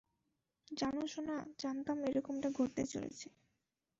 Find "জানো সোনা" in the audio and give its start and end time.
0.71-1.37